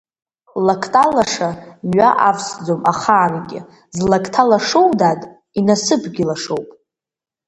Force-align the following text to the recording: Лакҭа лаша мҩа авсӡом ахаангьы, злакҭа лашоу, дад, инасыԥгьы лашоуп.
Лакҭа 0.65 1.03
лаша 1.15 1.49
мҩа 1.87 2.09
авсӡом 2.29 2.81
ахаангьы, 2.91 3.59
злакҭа 3.97 4.43
лашоу, 4.49 4.87
дад, 4.99 5.21
инасыԥгьы 5.59 6.23
лашоуп. 6.29 6.67